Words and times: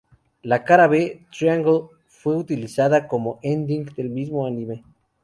La 0.41 0.63
cara 0.63 0.87
B 0.87 1.27
triangle 1.31 1.89
fue 2.07 2.35
utilizada 2.35 3.07
como 3.07 3.37
ending 3.43 3.85
del 3.95 4.09
mismo 4.09 4.47
anime. 4.47 4.83